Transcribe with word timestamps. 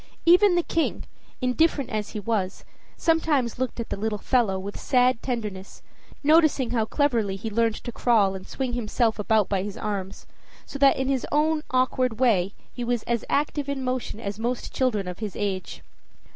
Even 0.25 0.55
the 0.55 0.63
King, 0.63 1.03
indifferent 1.41 1.91
as 1.91 2.09
he 2.09 2.19
was, 2.19 2.65
sometimes 2.97 3.59
looked 3.59 3.79
at 3.79 3.89
the 3.89 3.95
little 3.95 4.17
fellow 4.17 4.57
with 4.57 4.79
sad 4.79 5.21
tenderness, 5.21 5.83
noticing 6.23 6.71
how 6.71 6.85
cleverly 6.85 7.35
he 7.35 7.51
learned 7.51 7.75
to 7.75 7.91
crawl 7.91 8.33
and 8.33 8.47
swing 8.47 8.73
himself 8.73 9.19
about 9.19 9.47
by 9.47 9.61
his 9.61 9.77
arms, 9.77 10.25
so 10.65 10.79
that 10.79 10.97
in 10.97 11.07
his 11.07 11.27
own 11.31 11.61
awkward 11.69 12.19
way 12.19 12.51
he 12.73 12.83
was 12.83 13.03
as 13.03 13.23
active 13.29 13.69
in 13.69 13.83
motion 13.83 14.19
as 14.19 14.39
most 14.39 14.73
children 14.73 15.07
of 15.07 15.19
his 15.19 15.35
age. 15.35 15.83